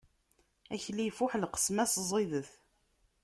Akli 0.73 1.03
ifuḥ, 1.07 1.31
lqesma-s 1.41 1.95
ẓidet. 2.09 2.51